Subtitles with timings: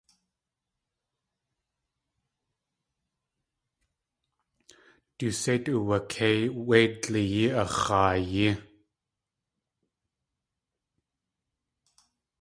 [5.17, 8.47] Du séit uwakéi wé dleey ax̲aayí.